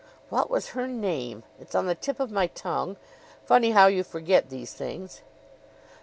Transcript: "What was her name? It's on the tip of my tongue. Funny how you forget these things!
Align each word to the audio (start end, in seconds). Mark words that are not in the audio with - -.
"What 0.29 0.49
was 0.49 0.69
her 0.69 0.87
name? 0.87 1.43
It's 1.59 1.75
on 1.75 1.85
the 1.85 1.93
tip 1.93 2.19
of 2.19 2.31
my 2.31 2.47
tongue. 2.47 2.97
Funny 3.45 3.69
how 3.69 3.85
you 3.85 4.03
forget 4.03 4.49
these 4.49 4.73
things! 4.73 5.21